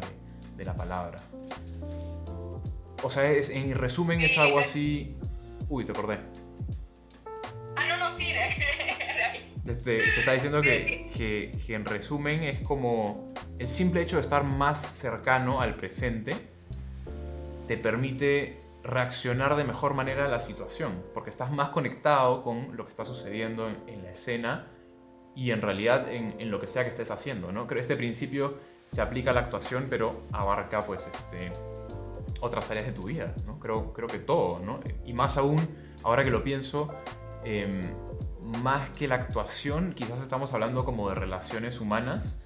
de, 0.55 0.63
la 0.63 0.73
palabra. 0.73 1.19
O 3.03 3.09
sea, 3.09 3.29
es, 3.29 3.49
en 3.49 3.75
resumen 3.75 4.21
es 4.21 4.37
algo 4.37 4.57
así... 4.57 5.17
Uy, 5.67 5.83
te 5.83 5.91
acordé. 5.91 6.19
Ah, 7.75 7.83
no, 7.89 7.97
no, 7.97 8.09
sí. 8.09 8.31
te, 9.65 9.73
te 9.73 10.19
está 10.19 10.31
diciendo 10.31 10.61
que, 10.61 11.11
que, 11.13 11.51
que 11.67 11.75
en 11.75 11.83
resumen 11.83 12.41
es 12.43 12.61
como 12.61 13.33
el 13.59 13.67
simple 13.67 14.01
hecho 14.01 14.15
de 14.15 14.21
estar 14.21 14.45
más 14.45 14.79
cercano 14.79 15.59
al 15.59 15.75
presente 15.75 16.37
te 17.67 17.75
permite 17.75 18.61
reaccionar 18.81 19.57
de 19.57 19.65
mejor 19.65 19.93
manera 19.93 20.23
a 20.23 20.27
la 20.29 20.39
situación, 20.39 21.03
porque 21.13 21.31
estás 21.31 21.51
más 21.51 21.67
conectado 21.67 22.43
con 22.43 22.77
lo 22.77 22.85
que 22.85 22.91
está 22.91 23.03
sucediendo 23.03 23.67
en, 23.67 24.03
la 24.03 24.11
escena 24.11 24.67
y 25.37 25.51
en 25.51 25.61
realidad 25.61 26.11
en, 26.11 26.49
lo 26.49 26.59
que 26.59 26.67
sea 26.67 26.81
que 26.81 26.89
estés 26.89 27.11
haciendo. 27.11 27.51
¿no? 27.51 27.67
Este 27.69 27.95
principio 27.95 28.57
se 28.87 29.01
aplica 29.01 29.29
a 29.29 29.33
la 29.35 29.41
actuación, 29.41 29.85
pero 29.87 30.23
abarca 30.31 30.83
pues, 30.83 31.07
este, 31.13 31.53
otras 32.41 32.67
áreas 32.71 32.87
de 32.87 32.91
tu 32.91 33.03
vida. 33.03 33.35
¿no? 33.45 33.59
Creo, 33.59 33.93
creo 33.93 34.07
que 34.07 34.17
todo. 34.17 34.59
¿no? 34.65 34.79
Y 35.05 35.13
más 35.13 35.37
aún, 35.37 35.69
ahora 36.01 36.23
que 36.23 36.31
lo 36.31 36.43
pienso, 36.43 36.91
em, 37.43 37.81
más 38.41 38.89
que 38.89 39.07
la 39.07 39.13
actuación, 39.13 39.93
quizás 39.93 40.21
estamos 40.21 40.53
hablando 40.53 40.83
como 40.83 41.07
de 41.09 41.13
relaciones 41.13 41.79
humanas, 41.81 42.39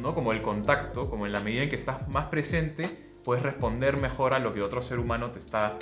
¿no? 0.00 0.12
como 0.12 0.32
el 0.32 0.42
contacto, 0.42 1.08
como 1.08 1.26
en 1.26 1.32
la 1.32 1.38
medida 1.38 1.62
en 1.62 1.70
que 1.70 1.76
estás 1.76 2.08
más 2.08 2.26
presente, 2.26 3.14
puedes 3.22 3.44
responder 3.44 3.98
mejor 3.98 4.34
a 4.34 4.40
lo 4.40 4.52
que 4.52 4.62
otro 4.62 4.82
ser 4.82 4.98
humano 4.98 5.30
te 5.30 5.38
está, 5.38 5.78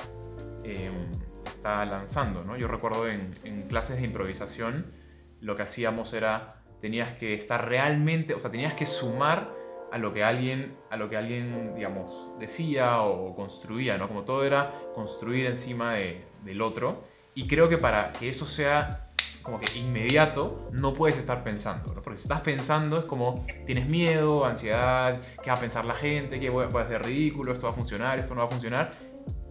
em, 0.63 1.11
está 1.47 1.87
lanzando. 1.87 2.45
¿no? 2.45 2.59
Yo 2.59 2.69
recuerdo 2.69 3.09
en, 3.09 3.33
clases 3.67 3.97
de 3.97 4.05
improvisación 4.05 5.04
lo 5.45 5.57
que 5.57 5.63
hacíamos 5.63 6.15
era, 6.15 6.57
tenías 6.81 7.13
que 7.13 7.35
estar 7.35 7.69
realmente, 7.69 8.35
o 8.35 8.41
sea, 8.41 8.51
tenías 8.51 8.73
que 8.73 8.87
sumar 8.87 9.53
a 9.93 9.99
lo 9.99 10.13
que 10.15 10.25
alguien, 10.25 10.77
a 10.91 10.97
lo 10.97 11.11
que 11.11 11.19
alguien 11.19 11.75
digamos, 11.75 12.31
decía 12.39 13.03
o 13.03 13.35
construía, 13.37 13.99
¿no? 13.99 14.09
Como 14.09 14.25
todo 14.25 14.45
era 14.45 14.73
construir 14.95 15.47
encima 15.47 15.95
del 15.95 16.63
otro. 16.63 17.05
Y 17.35 17.47
creo 17.47 17.69
que 17.69 17.77
para 17.77 18.13
que 18.13 18.29
eso 18.31 18.47
sea 18.47 19.11
como 19.43 19.61
que 19.61 19.79
inmediato, 19.79 20.71
no 20.73 20.95
puedes 20.95 21.19
estar 21.19 21.45
pensando, 21.45 21.93
¿no? 21.93 22.01
Porque 22.01 22.17
si 22.17 22.23
estás 22.23 22.41
pensando 22.41 22.97
es 22.97 23.05
como 23.05 23.45
tienes 23.67 23.87
miedo, 23.87 24.47
ansiedad, 24.47 25.21
qué 25.43 25.51
va 25.51 25.57
a 25.57 25.61
pensar 25.61 25.85
la 25.85 25.95
gente, 25.95 26.41
qué 26.41 26.49
voy 26.49 26.65
a 26.65 26.81
hacer 26.81 27.05
ridículo, 27.05 27.53
esto 27.53 27.67
va 27.67 27.73
a 27.73 27.75
funcionar, 27.75 28.19
esto 28.19 28.35
no 28.35 28.41
va 28.41 28.47
a 28.47 28.51
funcionar. 28.51 28.93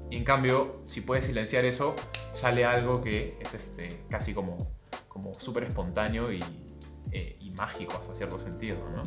En 0.09 0.23
cambio, 0.23 0.81
si 0.83 1.01
puedes 1.01 1.25
silenciar 1.25 1.65
eso, 1.65 1.95
sale 2.31 2.65
algo 2.65 3.01
que 3.01 3.37
es 3.39 3.53
este, 3.53 4.01
casi 4.09 4.33
como, 4.33 4.73
como 5.13 5.39
súper 5.39 5.65
espontáneo 5.65 6.33
y, 6.33 6.43
eh, 7.11 7.37
y 7.39 7.51
mágico 7.51 7.93
hasta 7.93 8.15
cierto 8.15 8.39
sentido, 8.39 8.77
¿no? 8.89 9.03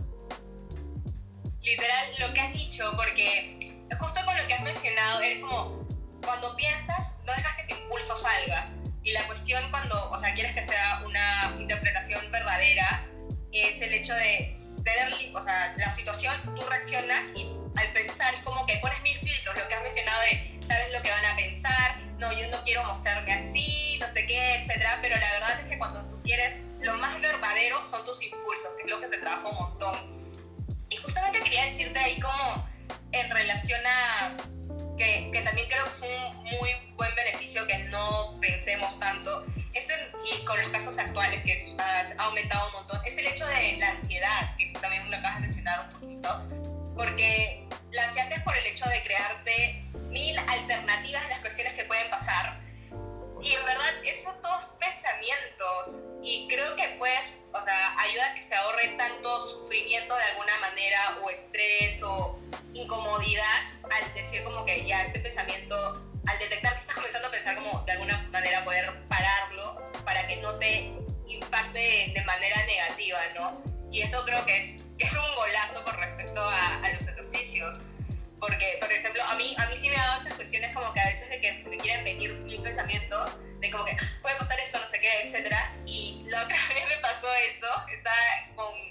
Literal, 1.61 2.07
lo 2.21 2.33
que 2.33 2.41
has 2.41 2.53
dicho, 2.53 2.93
porque 2.97 3.77
justo 3.99 4.21
con 4.25 4.37
lo 4.37 4.47
que 4.47 4.55
has 4.55 4.63
mencionado, 4.63 5.21
es 5.21 5.41
como 5.41 5.87
cuando 6.25 6.55
piensas, 6.55 7.13
no 7.25 7.33
dejas 7.33 7.57
que 7.57 7.75
tu 7.75 7.81
impulso 7.81 8.17
salga 8.17 8.71
y 9.03 9.13
la 9.13 9.27
cuestión 9.27 9.69
cuando, 9.71 10.11
o 10.11 10.19
sea, 10.19 10.33
quieres 10.35 10.55
que 10.55 10.63
sea 10.63 11.03
una 11.05 11.57
interpretación 11.59 12.31
verdadera, 12.31 13.05
es 13.53 13.81
el 13.83 13.93
hecho 13.95 14.15
de 14.15 14.57
tener, 14.85 15.13
o 15.35 15.43
sea, 15.43 15.75
la 15.77 15.95
situación, 15.97 16.35
tú 16.55 16.63
reaccionas 16.63 17.25
y 17.35 17.49
al 17.77 17.93
pensar 17.93 18.43
como 18.45 18.65
que 18.67 18.77
pones 18.77 19.01
mil 19.03 19.19
filtros, 19.19 19.57
lo 19.59 19.69
que 19.69 19.75
has 19.75 19.83
mencionado 19.83 20.21
de, 20.23 20.61
sabes 20.69 20.93
lo 20.93 21.03
que 21.03 21.11
van 21.11 21.25
a 21.25 21.37
pensar, 21.37 22.06
no, 22.19 22.33
yo 22.33 22.49
no 22.49 22.63
quiero 22.65 22.85
mostrarme 22.85 23.33
así, 23.33 23.99
no 24.01 24.09
sé 24.09 24.27
qué, 24.27 24.57
etcétera, 24.57 24.99
pero 25.03 25.17
la 25.17 25.33
verdad 25.33 25.61
es 25.61 25.69
que 25.69 25.79
cuando 25.79 26.03
tú 26.09 26.21
quieres, 26.23 26.57
lo 26.81 26.97
más 26.99 27.21
verdadero 27.21 27.85
son 27.87 28.05
tus 28.05 28.23
impulsos, 28.23 28.69
que 28.77 28.85
es 28.85 28.91
lo 28.91 29.01
que 29.01 29.09
se 29.09 29.19
trabaja 29.19 29.49
un 29.49 29.57
montón. 29.57 30.17
Y 30.89 30.97
justamente 30.97 31.41
quería 31.41 31.65
decirte 31.65 31.99
ahí 31.99 32.21
como 32.21 32.69
en 33.13 33.31
relación 33.31 33.81
a 33.87 34.37
que, 34.97 35.31
que, 35.33 35.43
también 35.43 35.69
creo 35.69 35.85
que 35.85 35.91
es 35.91 36.01
un 36.01 36.37
muy 36.45 36.71
buen 36.95 37.15
beneficio 37.15 37.67
que 37.67 37.79
no 37.91 38.39
pensemos 38.41 38.99
tanto, 38.99 39.45
es 39.75 39.89
y 40.25 40.45
con 40.45 40.61
los 40.61 40.71
casos 40.71 40.97
actuales 40.99 41.45
que 41.45 41.77
ha 41.79 42.25
aumentado 42.25 42.69
un 42.69 42.73
montón, 42.73 43.01
es 43.05 43.17
el 43.19 43.27
hecho 43.27 43.47
de 43.47 43.77
la 43.79 43.91
ansiedad, 43.91 44.57
que 44.57 44.73
también 44.81 45.11
lo 45.11 45.17
acabas 45.17 45.37
de 45.37 45.41
mencionar 45.43 45.81
un 45.81 46.01
poquito, 46.01 46.49
porque 46.97 47.69
la 47.93 48.05
ansiedad 48.05 48.33
es 48.33 48.43
por 48.43 48.57
el 48.57 48.67
hecho 48.67 48.89
de 48.89 49.03
crearte 49.03 49.66
estrés, 61.37 62.03
o 62.03 62.39
incomodidad 62.75 63.69
al 63.91 64.15
decir 64.15 64.43
como 64.43 64.65
que 64.65 64.87
ya 64.87 65.03
este 65.03 65.21
pensamiento, 65.21 66.03
al 66.27 66.39
detectar 66.39 66.75
que 66.75 66.81
estás 66.81 66.95
comenzando 66.95 67.29
a 67.29 67.31
pensar 67.31 67.55
como 67.57 67.81
de 67.85 67.93
alguna 67.93 68.23
manera 68.33 68.65
poder 68.65 68.93
pararlo 69.09 69.81
para 70.05 70.27
que 70.27 70.37
no 70.37 70.55
te 70.59 70.93
impacte 71.29 72.13
de 72.15 72.23
manera 72.25 72.65
negativa, 72.67 73.19
¿no? 73.35 73.63
Y 73.91 74.03
eso 74.03 74.25
creo 74.25 74.45
que 74.45 74.59
es, 74.59 74.75
es 74.99 75.13
un 75.13 75.35
golazo 75.35 75.85
con 75.85 75.97
respecto 75.97 76.41
a, 76.41 76.77
a, 76.77 76.93
los 76.93 77.07
ejercicios. 77.07 77.81
Porque, 78.39 78.77
por 78.81 78.93
ejemplo, 78.93 79.25
a 79.25 79.35
mí, 79.37 79.55
a 79.59 79.67
mí 79.67 79.77
sí 79.77 79.89
me 79.89 79.97
ha 79.97 80.07
dado 80.07 80.19
estas 80.19 80.35
cuestiones 80.35 80.75
como 80.75 80.93
que 80.93 81.01
a 81.01 81.07
veces 81.07 81.29
de 81.31 81.41
que 81.41 81.61
se 81.61 81.69
me 81.71 81.79
quieren 81.79 82.05
venir 82.05 82.35
mil 82.35 82.61
pensamientos, 82.63 83.39
de 83.61 83.71
como 83.71 83.85
que 83.85 83.97
puede 84.21 84.37
pasar 84.37 84.61
eso, 84.61 84.79
no 84.79 84.87
sé 84.87 85.01
qué, 85.01 85.23
etcétera. 85.25 85.73
Y 85.87 86.25
la 86.29 86.45
otra 86.45 86.57
vez 86.75 86.85
me 86.89 86.99
pasó 86.99 87.33
eso, 87.35 87.67
estaba 87.93 88.17
con 88.55 88.86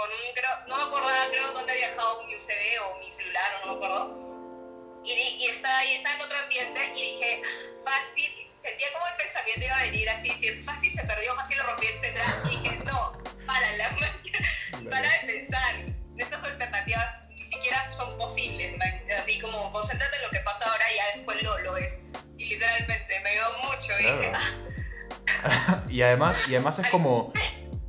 con 0.00 0.08
un, 0.08 0.32
creo, 0.32 0.50
no 0.66 0.76
me 0.78 0.84
acuerdo, 0.84 1.08
creo 1.30 1.52
dónde 1.52 1.72
había 1.72 1.90
dejado 1.90 2.24
mi 2.24 2.34
USB 2.34 2.50
o 2.80 2.98
mi 3.00 3.12
celular, 3.12 3.52
o 3.56 3.66
no 3.66 3.72
me 3.72 3.76
acuerdo. 3.76 5.02
Y, 5.04 5.12
y 5.12 5.46
estaba 5.48 5.76
ahí, 5.76 5.96
estaba 5.96 6.14
en 6.14 6.22
otro 6.22 6.38
ambiente 6.38 6.80
y 6.96 7.00
dije, 7.00 7.42
fácil, 7.84 8.32
sentía 8.62 8.88
como 8.94 9.06
el 9.06 9.16
pensamiento 9.16 9.66
iba 9.66 9.76
a 9.76 9.82
venir 9.82 10.08
así, 10.08 10.30
si 10.40 10.62
fácil 10.62 10.90
se 10.90 11.04
perdió, 11.04 11.34
fácil 11.36 11.58
lo 11.58 11.64
rompí, 11.64 11.86
etc. 11.86 12.18
Y 12.46 12.48
dije, 12.48 12.76
no, 12.84 13.12
para, 13.46 13.72
la, 13.76 13.90
para 14.90 15.10
de 15.10 15.18
pensar, 15.26 15.74
estas 16.16 16.44
alternativas 16.44 17.28
ni 17.28 17.44
siquiera 17.44 17.90
son 17.90 18.16
posibles, 18.16 18.80
así 19.18 19.38
como 19.38 19.70
concéntrate 19.70 20.16
en 20.16 20.22
lo 20.22 20.30
que 20.30 20.40
pasa 20.40 20.64
ahora 20.70 20.92
y 20.92 20.96
ya 20.96 21.16
después 21.16 21.42
lo, 21.42 21.58
lo 21.58 21.72
ves. 21.74 22.00
Y 22.38 22.46
literalmente 22.46 23.20
me 23.20 23.30
ayudó 23.30 23.58
mucho 23.64 23.98
y 23.98 24.02
dije, 24.04 24.32
ah". 24.34 25.84
y 25.90 26.00
además, 26.00 26.38
y 26.48 26.54
además 26.54 26.78
es 26.78 26.88
como, 26.88 27.34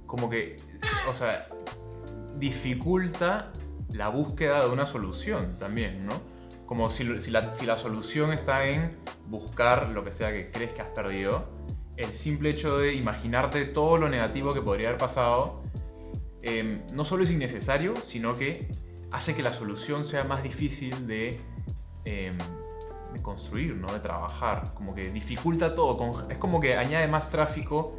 como 0.08 0.30
que, 0.30 0.58
o 1.08 1.14
sea, 1.14 1.48
dificulta 2.42 3.54
la 3.94 4.10
búsqueda 4.10 4.66
de 4.66 4.72
una 4.72 4.86
solución 4.86 5.58
también, 5.60 6.06
¿no? 6.06 6.20
Como 6.66 6.90
si, 6.90 7.04
la, 7.04 7.78
solución 7.78 8.34
está 8.34 8.66
en 8.66 8.98
buscar 9.28 9.90
lo 9.90 10.04
que 10.04 10.12
sea 10.12 10.32
que 10.32 10.50
crees 10.50 10.74
que 10.74 10.82
has 10.82 10.88
perdido, 10.88 11.48
el 11.98 12.14
simple 12.14 12.50
hecho 12.50 12.78
de 12.78 12.96
imaginarte 12.96 13.66
todo 13.66 13.98
lo 13.98 14.10
negativo 14.10 14.54
que 14.54 14.62
podría 14.62 14.88
haber 14.88 15.00
pasado, 15.00 15.62
em, 16.42 16.82
no 16.94 17.06
solo 17.06 17.24
es 17.24 17.32
innecesario, 17.32 17.98
sino 18.02 18.36
que 18.36 18.72
hace 19.12 19.36
que 19.36 19.44
la 19.44 19.54
solución 19.54 20.04
sea 20.04 20.24
más 20.24 20.42
difícil 20.42 21.06
de, 21.06 21.40
em, 22.06 22.38
de 23.14 23.22
construir, 23.22 23.76
¿no? 23.76 23.94
de 23.94 24.00
trabajar. 24.00 24.74
Como 24.74 24.96
que 24.96 25.12
dificulta 25.12 25.76
todo. 25.76 26.26
Es 26.30 26.38
como 26.38 26.60
que 26.60 26.78
añade 26.78 27.08
más 27.08 27.30
tráfico 27.30 27.98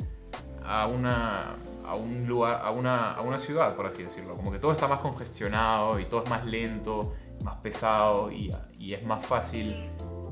a 0.65 0.87
una, 0.87 1.57
a 1.93 1.95
un 1.95 2.27
lugar, 2.27 2.61
a 2.65 2.71
una, 2.71 3.13
a 3.13 3.21
una 3.21 3.39
ciudad, 3.39 3.77
por 3.77 3.87
así 3.87 4.03
decirlo. 4.03 4.35
Como 4.35 4.51
que 4.51 4.59
todo 4.59 4.73
está 4.73 4.89
más 4.89 5.01
congestionado 5.01 6.01
y 6.01 6.07
todo 6.07 6.25
es 6.25 6.31
más 6.31 6.45
lento, 6.45 7.15
más 7.45 7.57
pesado 7.57 8.33
y, 8.33 8.51
y 8.79 8.95
es 8.95 9.05
más 9.05 9.25
fácil, 9.25 9.77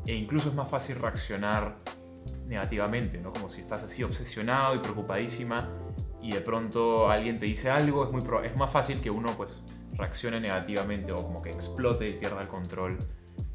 e 0.07 0.15
incluso 0.15 0.49
es 0.49 0.55
más 0.55 0.69
fácil 0.69 0.97
reaccionar 0.97 1.77
negativamente, 2.47 3.19
¿no? 3.19 3.33
Como 3.33 3.51
si 3.51 3.61
estás 3.61 3.83
así 3.83 4.03
obsesionado 4.03 4.75
y 4.75 4.79
preocupadísima 4.79 5.69
y 6.21 6.33
de 6.33 6.41
pronto 6.41 7.09
alguien 7.09 7.39
te 7.39 7.47
dice 7.47 7.71
algo, 7.71 8.05
es, 8.05 8.11
muy 8.11 8.23
es 8.45 8.57
más 8.57 8.71
fácil 8.71 9.01
que 9.01 9.11
uno 9.11 9.35
pues 9.37 9.65
reaccione 9.93 10.41
negativamente 10.41 11.13
o 11.13 11.23
como 11.23 11.43
que 11.43 11.51
explote 11.51 12.09
y 12.09 12.13
pierda 12.15 12.43
el 12.43 12.49
control 12.49 12.99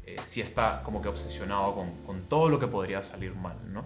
eh, 0.04 0.16
si 0.22 0.40
está 0.40 0.82
como 0.82 1.02
que 1.02 1.08
obsesionado 1.08 1.74
con, 1.74 1.90
con, 2.04 2.22
todo 2.28 2.48
lo 2.48 2.58
que 2.58 2.68
podría 2.68 3.02
salir 3.02 3.34
mal, 3.34 3.56
¿no? 3.72 3.84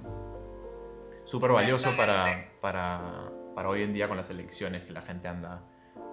Súper 1.25 1.53
valioso 1.53 1.97
para, 1.97 2.51
para, 2.61 3.31
para, 3.55 3.69
hoy 3.69 3.83
en 3.83 3.93
día 3.93 4.09
con 4.09 4.17
las 4.17 4.31
elecciones 4.31 4.83
que 4.83 4.93
la 4.93 5.03
gente 5.03 5.29
anda 5.29 5.63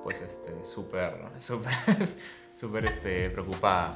pues 0.04 0.22
este 0.22 0.64
súper 0.64 1.14
súper 1.40 1.74
súper 2.54 2.86
este 2.86 3.30
preocupada. 3.30 3.94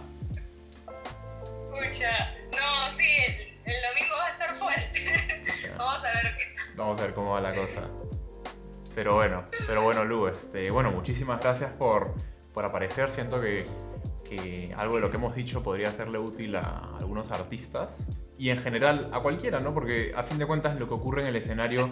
Escucha, 1.74 2.34
no, 2.52 2.94
sí, 2.94 3.04
el, 3.64 3.76
domingo 3.90 4.16
va 4.18 4.28
a 4.28 4.32
estar 4.32 4.56
fuerte. 4.56 5.74
Vamos 5.78 6.04
a 6.04 6.12
ver 6.12 6.38
qué 6.38 6.56
tal. 6.56 6.76
Vamos 6.76 7.00
a 7.00 7.04
ver 7.04 7.14
cómo 7.14 7.32
va 7.32 7.42
la 7.42 7.56
cosa. 7.56 7.90
Pero 8.94 9.16
bueno, 9.16 9.46
pero 9.68 9.84
bueno, 9.84 10.04
Lu, 10.04 10.28
este, 10.28 10.70
bueno, 10.70 10.92
muchísimas 10.92 11.40
gracias 11.40 11.72
por, 11.72 12.14
por 12.54 12.66
aparecer. 12.66 13.10
Siento 13.10 13.40
que, 13.40 13.66
que, 14.26 14.74
algo 14.76 14.96
de 14.96 15.02
lo 15.02 15.10
que 15.10 15.16
hemos 15.16 15.34
dicho 15.34 15.64
podría 15.64 15.94
serle 15.94 16.20
útil 16.20 16.58
a 16.58 16.98
algunos 17.00 17.32
artistas 17.32 18.10
y 18.38 18.50
en 18.50 18.58
general 18.58 19.10
a 19.14 19.22
cualquiera, 19.22 19.62
¿no? 19.62 19.74
Porque 19.74 20.12
a 20.16 20.24
fin 20.24 20.38
de 20.40 20.46
cuentas 20.46 20.78
lo 20.78 20.90
que 20.90 20.94
ocurre 20.94 21.22
en 21.22 21.28
el 21.28 21.38
escenario 21.38 21.90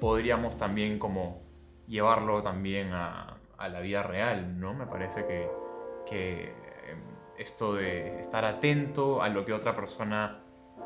podríamos 0.00 0.56
también 0.56 0.98
como 0.98 1.42
llevarlo 1.86 2.42
también 2.42 2.92
a, 2.92 3.38
a 3.58 3.68
la 3.68 3.80
vida 3.80 4.02
real, 4.02 4.58
¿no? 4.58 4.74
Me 4.74 4.86
parece 4.86 5.26
que, 5.26 5.48
que 6.06 6.54
em, 6.86 7.00
esto 7.36 7.74
de 7.74 8.20
estar 8.20 8.44
atento 8.44 9.22
a 9.22 9.28
lo 9.28 9.44
que 9.44 9.52
otra 9.52 9.74
persona 9.74 10.40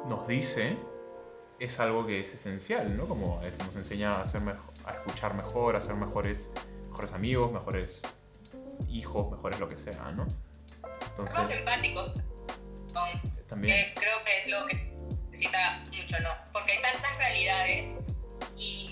nos 0.08 0.26
dice 0.26 0.76
es 1.58 1.78
algo 1.78 2.06
que 2.06 2.20
es 2.20 2.34
esencial, 2.34 2.96
¿no? 2.96 3.06
Como 3.06 3.40
eso 3.42 3.62
nos 3.64 3.76
enseña 3.76 4.20
a, 4.20 4.26
ser 4.26 4.42
a 4.84 4.90
escuchar 4.92 5.34
mejor, 5.34 5.76
a 5.76 5.80
ser 5.80 5.94
mejores, 5.94 6.50
mejores 6.88 7.12
amigos, 7.12 7.52
mejores 7.52 8.02
hijos, 8.88 9.30
mejores 9.30 9.60
lo 9.60 9.68
que 9.68 9.78
sea, 9.78 10.10
¿no? 10.12 10.26
Entonces, 11.08 11.36
más 11.36 11.50
empáticos. 11.50 12.14
también. 13.46 13.94
Que 13.94 14.00
creo 14.00 14.24
que 14.24 14.40
es 14.40 14.46
lo 14.48 14.66
que 14.66 14.92
necesita 15.30 15.84
mucho, 15.86 16.18
¿no? 16.20 16.30
Porque 16.52 16.72
hay 16.72 16.82
tantas 16.82 17.16
realidades 17.18 17.96
y 18.56 18.91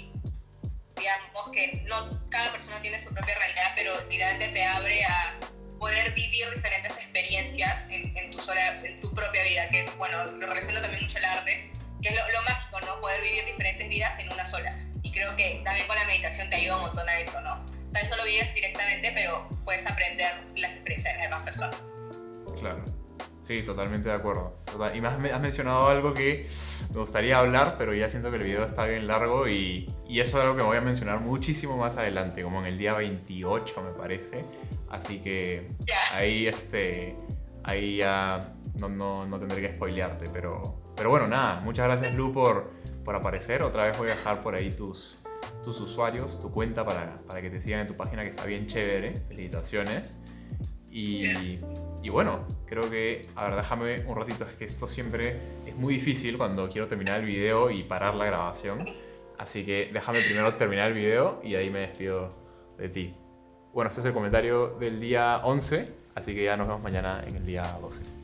digamos 1.00 1.50
que 1.52 1.83
no 1.87 2.09
cada 2.30 2.52
persona 2.52 2.80
tiene 2.80 2.99
su 2.99 3.12
propia 3.12 3.35
realidad, 3.35 3.73
pero 3.75 4.00
evidentemente 4.00 4.61
te 4.61 4.64
abre 4.64 5.04
a 5.04 5.35
poder 5.78 6.12
vivir 6.12 6.49
diferentes 6.54 6.97
experiencias 6.97 7.87
en, 7.90 8.16
en, 8.16 8.30
tu, 8.30 8.40
sola, 8.40 8.78
en 8.85 9.00
tu 9.00 9.12
propia 9.14 9.42
vida, 9.45 9.69
que 9.71 9.90
bueno, 9.97 10.25
lo 10.25 10.47
relaciona 10.47 10.83
también 10.83 11.02
mucho 11.02 11.19
el 11.19 11.25
arte 11.25 11.73
que 12.02 12.09
es 12.09 12.14
lo, 12.14 12.42
mágico, 12.42 12.80
¿no? 12.80 13.00
Poder 13.00 13.21
vivir 13.21 13.45
diferentes 13.45 13.88
vidas 13.88 14.19
en 14.19 14.33
una 14.33 14.47
sola. 14.47 14.76
Y 15.02 15.12
creo 15.12 15.35
que 15.37 15.61
también 15.64 15.87
con 15.87 15.97
la 15.97 16.04
meditación 16.04 16.49
te 16.49 16.57
ayuda 16.57 16.76
un 16.76 16.83
montón 16.83 17.09
a 17.09 17.19
eso, 17.19 17.40
¿no? 17.42 17.64
Tal 17.92 18.02
vez 18.02 18.11
no 18.11 18.16
lo 18.16 18.25
vives 18.25 18.54
directamente, 18.54 19.12
pero 19.12 19.49
puedes 19.64 19.87
aprender 19.87 20.33
las 20.57 20.73
experiencias 20.73 21.14
de 21.14 21.21
las 21.21 21.30
demás 21.30 21.42
personas. 21.45 21.95
Claro. 22.59 23.00
Sí, 23.40 23.62
totalmente 23.62 24.09
de 24.09 24.14
acuerdo. 24.14 24.54
Y 24.94 25.00
me 25.00 25.09
has, 25.09 25.40
mencionado 25.40 25.88
algo 25.88 26.12
que 26.12 26.47
me 26.92 27.00
gustaría 27.00 27.38
hablar, 27.38 27.76
pero 27.78 27.94
ya 27.94 28.09
siento 28.11 28.30
que 28.30 28.37
el 28.37 28.44
video 28.44 28.64
está 28.64 28.85
bien 28.87 29.06
largo 29.06 29.49
y, 29.49 29.92
y, 30.06 30.20
eso 30.20 30.38
es 30.38 30.44
algo 30.44 30.56
que 30.56 30.62
voy 30.62 30.76
a 30.76 30.80
mencionar 30.82 31.20
muchísimo 31.20 31.76
más 31.76 31.97
adelante, 31.97 32.42
como 32.42 32.61
en 32.61 32.66
el 32.66 32.78
día 32.78 32.94
28 32.94 33.82
me 33.82 33.90
parece. 33.99 34.44
Así 34.90 35.20
que 35.20 35.70
ahí, 36.12 36.47
este, 36.47 37.16
ahí 37.64 37.97
ya 37.97 38.54
no, 38.78 38.88
no, 38.88 39.26
no 39.26 39.38
tendré 39.38 39.62
que 39.62 39.73
spoilearte, 39.75 40.28
pero, 40.30 40.92
pero 40.97 41.11
bueno, 41.11 41.26
nada, 41.26 41.61
muchas 41.61 41.87
gracias 41.87 42.14
Lu 42.14 42.32
por, 42.32 42.70
por 43.05 43.14
aparecer. 43.14 43.62
Otra 43.62 43.85
vez 43.85 43.98
voy 43.98 44.09
a 44.09 44.12
dejar 44.12 44.42
por 44.42 44.55
ahí 44.55 44.70
tus, 44.70 45.16
tus 45.62 45.81
usuarios, 45.81 46.40
tu 46.40 46.50
cuenta 46.50 46.85
para, 46.85 47.20
para, 47.26 47.40
que 47.40 47.50
te 47.50 47.61
sigan 47.61 47.81
en 47.81 47.87
tu 47.87 47.96
página 47.96 48.22
que 48.22 48.31
está 48.31 48.44
bien 48.44 48.66
chévere. 48.66 49.22
Felicitaciones. 49.29 50.16
Y, 50.90 51.59
y, 52.02 52.08
bueno, 52.08 52.46
creo 52.66 52.88
que, 52.88 53.26
a 53.34 53.48
ver, 53.48 53.56
déjame 53.56 54.04
un 54.06 54.16
ratito, 54.16 54.44
es 54.44 54.52
que 54.52 54.64
esto 54.64 54.86
siempre 54.86 55.36
es 55.66 55.76
muy 55.76 55.94
difícil 55.94 56.38
cuando 56.38 56.68
quiero 56.68 56.88
terminar 56.88 57.20
el 57.20 57.26
video 57.26 57.70
y 57.70 57.82
parar 57.82 58.14
la 58.14 58.24
grabación. 58.24 58.88
Así 59.38 59.64
que 59.64 59.90
déjame 59.92 60.20
primero 60.20 60.54
terminar 60.54 60.88
el 60.88 60.94
video 60.94 61.40
y 61.42 61.54
ahí 61.54 61.70
me 61.70 61.80
despido 61.80 62.34
de 62.76 62.88
ti. 62.88 63.14
Bueno, 63.72 63.88
este 63.88 64.00
es 64.00 64.06
el 64.06 64.12
comentario 64.12 64.76
del 64.78 65.00
día 65.00 65.40
11, 65.44 65.92
así 66.14 66.34
que 66.34 66.44
ya 66.44 66.56
nos 66.56 66.66
vemos 66.66 66.82
mañana 66.82 67.22
en 67.26 67.36
el 67.36 67.46
día 67.46 67.78
12. 67.80 68.19